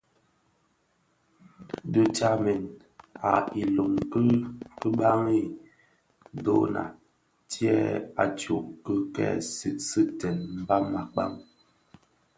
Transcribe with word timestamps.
Dhi 1.91 2.03
tsamèn 2.15 2.63
a 3.31 3.33
ilom 3.61 3.93
ki 4.79 4.87
baňi 4.99 5.39
dhona 6.43 6.83
tyèn 7.49 7.87
a 8.23 8.25
tsok 8.39 8.65
ki 8.83 8.93
kè 9.15 9.27
sigsigten 9.57 10.37
mbam 10.61 10.87
akpaň. 11.01 11.33